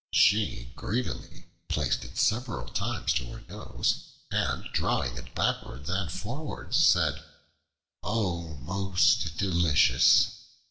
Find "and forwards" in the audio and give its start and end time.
5.91-6.75